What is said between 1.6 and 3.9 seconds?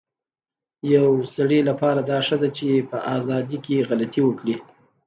لپاره دا ښه ده چي په ازادی کي